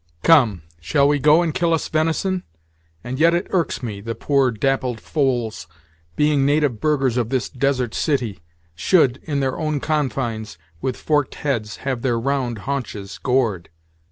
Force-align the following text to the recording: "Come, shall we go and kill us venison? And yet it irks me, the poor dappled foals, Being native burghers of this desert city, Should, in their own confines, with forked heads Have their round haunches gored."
"Come, 0.23 0.63
shall 0.79 1.07
we 1.07 1.19
go 1.19 1.43
and 1.43 1.53
kill 1.53 1.75
us 1.75 1.87
venison? 1.87 2.41
And 3.03 3.19
yet 3.19 3.35
it 3.35 3.45
irks 3.51 3.83
me, 3.83 4.01
the 4.01 4.15
poor 4.15 4.49
dappled 4.49 4.99
foals, 4.99 5.67
Being 6.15 6.43
native 6.43 6.81
burghers 6.81 7.17
of 7.17 7.29
this 7.29 7.49
desert 7.49 7.93
city, 7.93 8.39
Should, 8.73 9.17
in 9.25 9.41
their 9.41 9.59
own 9.59 9.79
confines, 9.79 10.57
with 10.81 10.97
forked 10.97 11.35
heads 11.35 11.75
Have 11.85 12.01
their 12.01 12.19
round 12.19 12.61
haunches 12.65 13.19
gored." 13.19 13.69